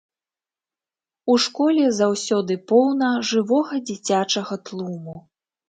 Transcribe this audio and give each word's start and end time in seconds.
У 1.33 1.35
школе 1.43 1.83
заўсёды 1.99 2.53
поўна 2.73 3.13
жывога 3.35 3.73
дзіцячага 3.93 4.61
тлуму. 4.67 5.19